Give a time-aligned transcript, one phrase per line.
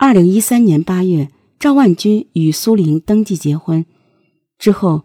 [0.00, 3.84] 二零一三年八月，赵万军与苏玲登记结婚
[4.56, 5.02] 之后，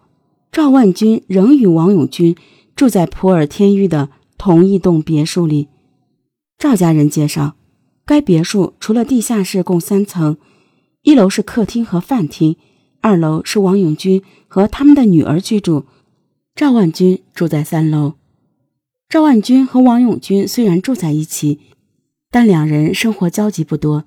[0.52, 2.36] 赵万军仍与王永军
[2.76, 5.68] 住在普洱天域的同一栋别墅里。
[6.60, 7.56] 赵家人介绍，
[8.06, 10.38] 该别墅除了地下室共三层，
[11.02, 12.56] 一楼是客厅和饭厅，
[13.02, 15.86] 二楼是王永军和他们的女儿居住，
[16.54, 18.14] 赵万军住在三楼。
[19.10, 21.60] 赵万军和王永军虽然住在一起，
[22.30, 24.06] 但两人生活交集不多。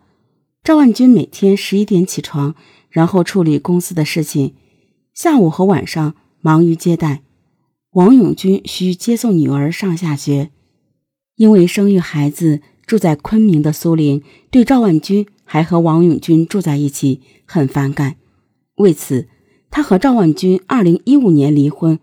[0.67, 2.56] 赵万军每天十一点起床，
[2.91, 4.57] 然后处理公司的事情，
[5.15, 7.23] 下午和晚上忙于接待。
[7.93, 10.51] 王永军需接送女儿上下学，
[11.37, 18.16] 因为生育孩子住在昆明的苏林对赵万军还和王永军住在一起很反感，
[18.79, 19.29] 为此，
[19.71, 22.01] 他和赵万军二零一五年离婚，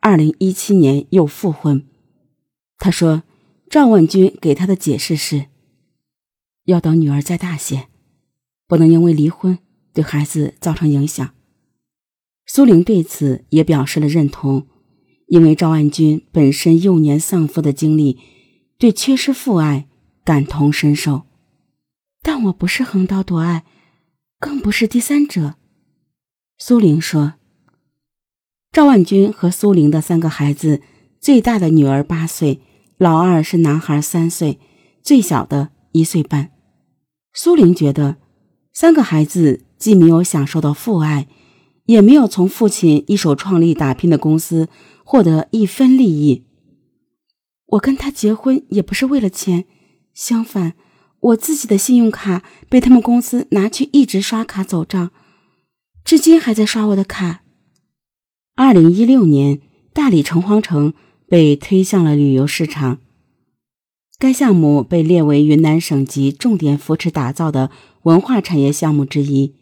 [0.00, 1.84] 二零一七年又复婚。
[2.78, 3.24] 他说，
[3.68, 5.48] 赵万军给他的解释是，
[6.64, 7.88] 要等女儿再大些。
[8.68, 9.58] 不能因为离婚
[9.92, 11.30] 对孩子造成影响。
[12.46, 14.66] 苏玲对此也表示了认同，
[15.26, 18.18] 因为赵万军本身幼年丧父的经历，
[18.78, 19.88] 对缺失父爱
[20.24, 21.22] 感同身受。
[22.22, 23.64] 但我不是横刀夺爱，
[24.38, 25.54] 更不是第三者。
[26.58, 27.34] 苏玲说
[28.72, 30.82] ：“赵万军和苏玲的三个孩子，
[31.20, 32.60] 最大的女儿八岁，
[32.96, 34.58] 老二是男孩三岁，
[35.02, 36.50] 最小的一岁半。”
[37.32, 38.18] 苏玲觉得。
[38.78, 41.28] 三个孩子既没有享受到父爱，
[41.86, 44.68] 也没有从父亲一手创立打拼的公司
[45.02, 46.44] 获得一分利益。
[47.68, 49.64] 我跟他结婚也不是为了钱，
[50.12, 50.74] 相反，
[51.20, 55.10] 我自己的信用卡被他们公司拿去一直刷卡走账，
[56.04, 57.40] 至今还在刷我的卡。
[58.56, 59.62] 二零一六年，
[59.94, 60.92] 大理城隍城
[61.26, 62.98] 被推向了旅游市场。
[64.18, 67.70] 该项目被列为云南省级重点扶持打造的
[68.06, 69.56] 文化产业项目之一。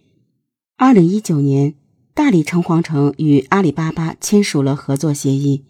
[0.77, 1.77] 二零一九年，
[2.13, 5.65] 大理城隍城与阿里巴巴签署了合作协议。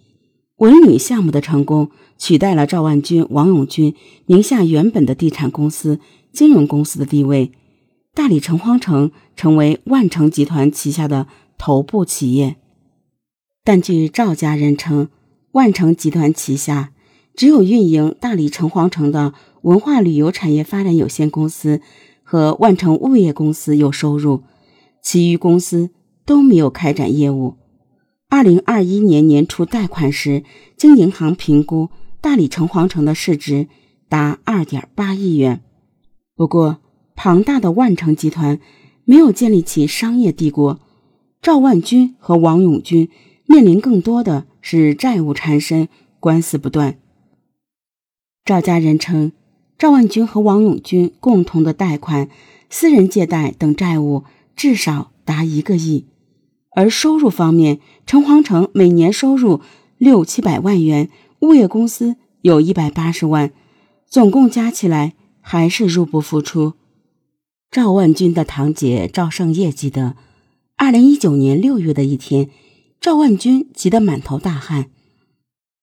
[0.56, 3.94] 文旅项目的成功，取代了赵万军、王永军
[4.26, 6.00] 名下原本的地产公司、
[6.32, 7.52] 金融公司的地位。
[8.12, 12.56] 大理城隍城成为万城集团旗下的头部企业。
[13.62, 15.10] 但据赵家人称，
[15.52, 16.90] 万城集团旗下。
[17.36, 21.80] 只有运营大理城隍城的文化旅游产业发展有限公司
[22.24, 24.42] 和万城物业公司有收入，
[25.00, 25.90] 其余公司
[26.26, 27.54] 都没有开展业务。
[28.28, 30.42] 二零二一年年初贷款时，
[30.76, 31.90] 经银行评估，
[32.20, 33.68] 大理城隍城的市值
[34.08, 35.60] 达二点八亿元。
[36.34, 36.78] 不过，
[37.14, 38.58] 庞大的万城集团
[39.04, 40.80] 没有建立起商业帝国，
[41.40, 43.08] 赵万军和王永军
[43.46, 46.98] 面临更多的是债务缠身、官司不断。
[48.44, 49.30] 赵家人称，
[49.84, 52.30] 赵万军和王永军共同的贷款、
[52.70, 54.24] 私人借贷等债务
[54.56, 56.06] 至少达一个亿。
[56.74, 59.60] 而收入方面，城隍城每年收入
[59.98, 63.52] 六七百万元，物业公司有一百八十万，
[64.08, 65.12] 总共加起来
[65.42, 66.72] 还是入不敷出。
[67.70, 70.16] 赵万军的堂姐赵胜业记得，
[70.78, 72.48] 二零一九年六月的一天，
[72.98, 74.86] 赵万军急得满头大汗，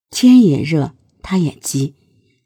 [0.10, 1.94] 天也热，他也急。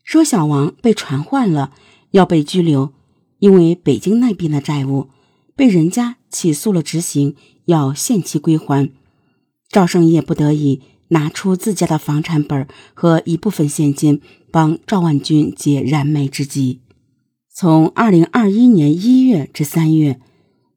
[0.05, 1.71] 说小王被传唤了，
[2.11, 2.93] 要被拘留，
[3.39, 5.09] 因为北京那边的债务
[5.55, 7.35] 被人家起诉了，执行
[7.65, 8.91] 要限期归还。
[9.67, 14.21] 赵胜业不得已拿出自家的房产本和一部分现金，
[14.51, 16.81] 帮赵万军解燃眉之急。
[17.51, 20.19] 从二零二一年一月至三月，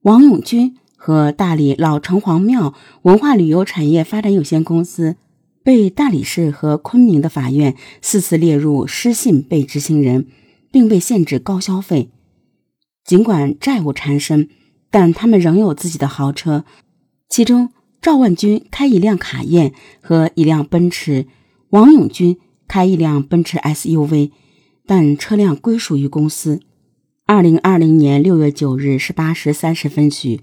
[0.02, 2.72] 王永军和大理老城隍庙
[3.02, 5.16] 文化旅游产业发展有限公司。
[5.68, 10.26] 被大理市和昆明的法院四次列入失信被执行人，
[10.72, 12.08] 并被限制高消费。
[13.04, 14.48] 尽管债务缠身，
[14.90, 16.64] 但他们仍有自己的豪车。
[17.28, 17.68] 其中，
[18.00, 21.26] 赵万军开一辆卡宴和一辆奔驰，
[21.68, 24.30] 王永军开一辆奔驰 SUV，
[24.86, 26.62] 但车辆归属于公司。
[27.26, 30.40] 二零二零年六月九日十八时三十分许，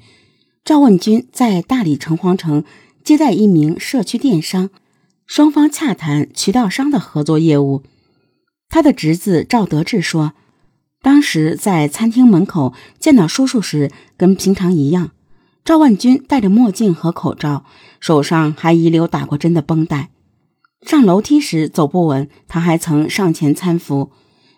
[0.64, 2.64] 赵万军在大理城隍城
[3.04, 4.70] 接待一名社区电商。
[5.26, 7.84] 双方洽谈渠道商的合作业务。
[8.70, 10.34] 他的侄子赵德志说，
[11.02, 15.12] 当时在餐厅门口见到叔叔时，跟平常一样。
[15.64, 17.66] 赵万军戴着墨镜和口罩，
[18.00, 20.12] 手上还遗留打过针的绷带。
[20.82, 24.12] 上楼梯时走不稳，他还曾上前搀扶。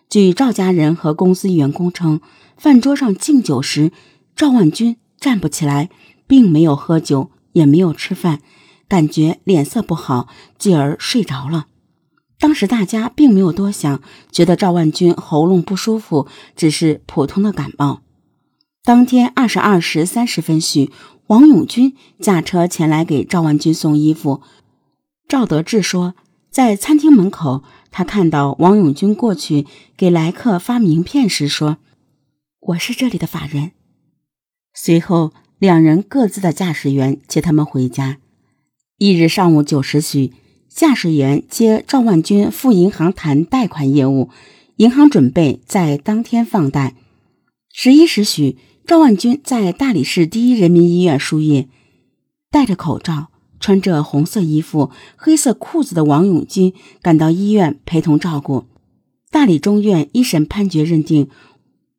[0.10, 2.20] 据赵家人和公司员工称，
[2.58, 3.92] 饭桌上敬酒时，
[4.36, 5.90] 赵万军站不起来，
[6.28, 8.42] 并没有喝酒，也没有吃饭。
[8.88, 11.68] 感觉脸色不好，继而睡着了。
[12.40, 14.02] 当时大家并没有多想，
[14.32, 18.02] 觉得赵万军喉咙不舒服，只是普通的感冒。
[18.84, 20.92] 当天二十二时三十分许，
[21.28, 24.42] 王永军驾车前来给赵万军送衣服。
[25.28, 26.14] 赵德志说，
[26.50, 29.66] 在餐厅门口，他看到王永军过去
[29.98, 31.78] 给来客发名片时说
[32.62, 33.72] ：“我是这里的法人。”
[34.74, 38.20] 随后，两人各自的驾驶员接他们回家。
[39.00, 40.34] 一日上午九时许，
[40.68, 44.32] 驾驶员接赵万军赴银行谈贷款业务，
[44.78, 46.96] 银行准备在当天放贷。
[47.72, 48.58] 十一时许，
[48.88, 51.70] 赵万军在大理市第一人民医院输液。
[52.50, 53.28] 戴着口罩、
[53.60, 56.74] 穿着红色衣服、黑色裤子的王永军
[57.04, 58.66] 赶到医院陪同照顾。
[59.30, 61.30] 大理中院一审判决认定，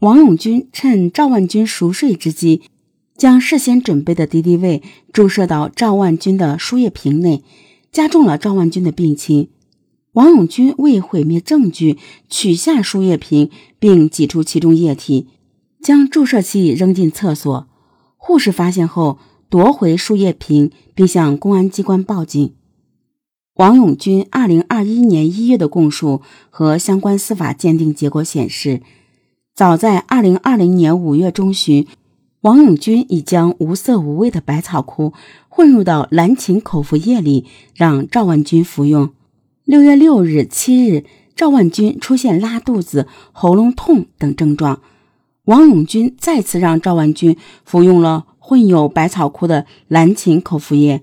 [0.00, 2.62] 王永军趁赵万军熟睡之机。
[3.18, 4.80] 将事先准备的敌敌畏
[5.12, 7.42] 注射到赵万军的输液瓶内，
[7.90, 9.48] 加重了赵万军的病情。
[10.12, 11.98] 王永军为毁灭证据，
[12.28, 13.50] 取下输液瓶
[13.80, 15.26] 并挤出其中液体，
[15.82, 17.68] 将注射器扔进厕所。
[18.16, 19.18] 护士发现后
[19.50, 22.54] 夺回输液瓶，并向公安机关报警。
[23.54, 28.80] 王永军二零二一年一月的供述和相关司法鉴定结果显示，
[29.56, 31.84] 早在二零二零年五月中旬。
[32.42, 35.12] 王永军已将无色无味的百草枯
[35.48, 37.44] 混入到蓝芩口服液里，
[37.74, 39.10] 让赵万军服用。
[39.64, 41.04] 六月六日、七日，
[41.34, 44.80] 赵万军出现拉肚子、喉咙痛等症状。
[45.46, 51.00] 王永军再次让赵万军服用了混有百草枯的蓝芩口服液。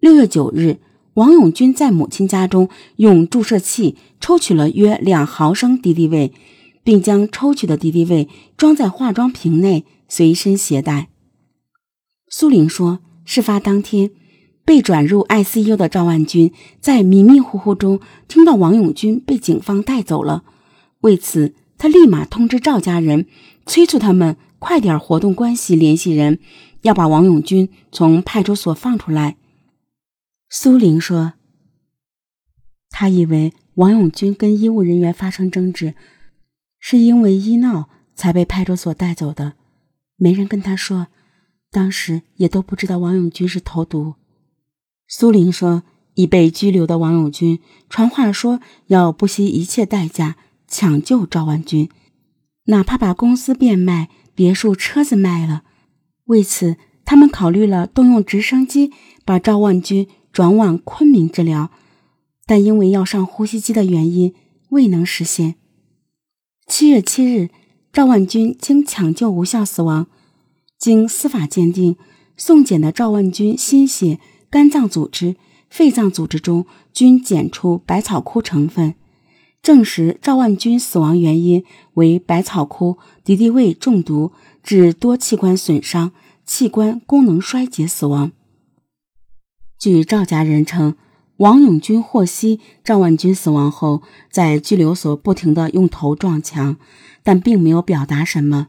[0.00, 0.78] 六月九日，
[1.14, 6.32] 王永军在母亲家中用注射器抽取了约两毫升敌敌畏，
[6.82, 8.26] 并将抽取的敌敌畏
[8.56, 9.84] 装在化妆瓶内。
[10.08, 11.08] 随身携带。
[12.28, 14.10] 苏玲说，事发当天，
[14.64, 20.44] 被转入 ICU 的赵万军在迷迷糊糊中听到王永军被警方带走了，
[21.00, 23.26] 为此他立马通知赵家人，
[23.64, 26.40] 催促他们快点活动关系联系人，
[26.82, 29.36] 要把王永军从派出所放出来。
[30.48, 31.34] 苏玲说，
[32.90, 35.94] 他以为王永军跟医务人员发生争执，
[36.80, 39.54] 是因为医闹才被派出所带走的。
[40.16, 41.08] 没人跟他说，
[41.70, 44.14] 当时也都不知道王永军是投毒。
[45.06, 45.82] 苏玲说，
[46.14, 47.60] 已被拘留的王永军
[47.90, 50.36] 传话说要不惜一切代价
[50.66, 51.90] 抢救赵万军，
[52.64, 55.64] 哪怕把公司变卖、别墅、车子卖了。
[56.24, 58.92] 为此，他们考虑了动用直升机
[59.24, 61.70] 把赵万军转往昆明治疗，
[62.46, 64.34] 但因为要上呼吸机的原因，
[64.70, 65.56] 未能实现。
[66.66, 67.50] 七月七日。
[67.96, 70.06] 赵万军经抢救无效死亡，
[70.78, 71.96] 经司法鉴定，
[72.36, 74.20] 送检的赵万军心血、
[74.50, 75.36] 肝脏组织、
[75.70, 78.96] 肺脏组织中均检出百草枯成分，
[79.62, 81.64] 证实赵万军死亡原因
[81.94, 84.32] 为百草枯敌敌畏中毒
[84.62, 86.12] 致多器官损伤、
[86.44, 88.32] 器官功能衰竭死亡。
[89.78, 90.96] 据赵家人称。
[91.38, 96.78] 王永军获悉赵万军死亡后，在拘留所不停地用头撞墙，
[97.22, 98.68] 但并没有表达什么。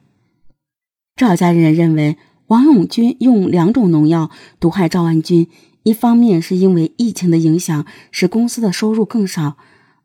[1.15, 2.17] 赵家人认为，
[2.47, 4.29] 王永军用两种农药
[4.59, 5.47] 毒害赵万军，
[5.83, 9.55] 一方面是因为疫情的影响使公司的收入更少，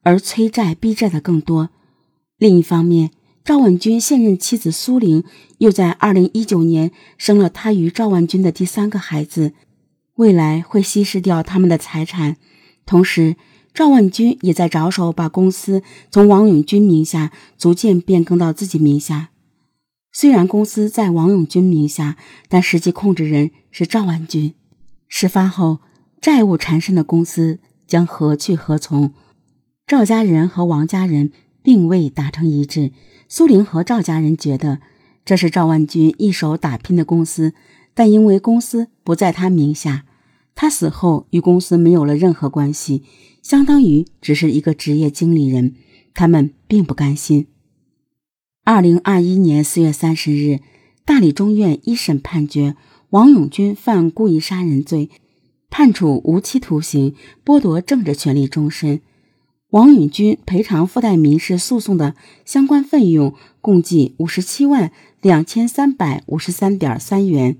[0.02, 1.70] 而催债逼债的更多；
[2.38, 3.10] 另一方面，
[3.44, 5.24] 赵万军现任妻子苏玲
[5.58, 9.52] 又在2019年生了他与赵万军的第三个孩子，
[10.14, 12.36] 未来会稀释掉他们的财产。
[12.84, 13.36] 同时，
[13.74, 19.30] 赵万军也在着手把公司从王永军名下逐渐变更到自己名下。
[20.12, 22.16] 虽然公司在王永军名下，
[22.48, 24.54] 但实际控制人是赵万军。
[25.08, 25.78] 事发后，
[26.20, 29.14] 债务缠身的公司将何去何从？
[29.86, 32.92] 赵家人和王家人并未达成一致。
[33.26, 34.80] 苏玲和赵家人觉得
[35.24, 37.54] 这是赵万军一手打拼的公司，
[37.94, 40.04] 但因为公司不在他名下。
[40.54, 43.02] 他死后与公司没有了任何关系，
[43.42, 45.74] 相当于只是一个职业经理人。
[46.14, 47.46] 他们并不甘心。
[48.64, 50.60] 二零二一年四月三十日，
[51.06, 52.76] 大理中院一审判决
[53.10, 55.08] 王永军犯故意杀人罪，
[55.70, 59.00] 判处无期徒刑，剥夺政治权利终身。
[59.70, 64.92] 王永军赔偿附带民事诉讼的相关费用共计五十七万
[65.22, 67.56] 两千三百五十三点三元。